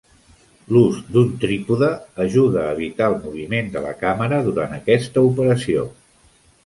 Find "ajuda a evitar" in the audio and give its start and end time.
2.25-3.09